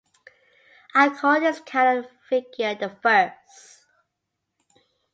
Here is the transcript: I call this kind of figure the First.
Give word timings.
I 0.95 1.09
call 1.09 1.39
this 1.41 1.59
kind 1.59 1.99
of 1.99 2.09
figure 2.27 2.73
the 2.73 2.89
First. 3.03 3.85